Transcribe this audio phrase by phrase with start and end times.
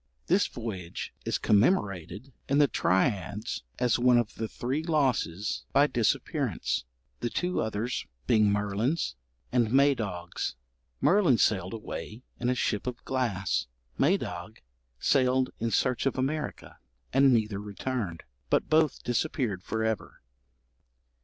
[0.25, 6.85] This voyage is commemorated in the triads as one of the Three Losses by Disappearance,
[7.19, 9.15] the two others being Merlin's
[9.51, 10.55] and Madog's.
[11.01, 13.67] Merlin sailed away in a ship of glass;
[13.99, 14.57] Madog
[14.99, 16.79] sailed in search of America;
[17.13, 20.23] and neither returned, but both disappeared for ever.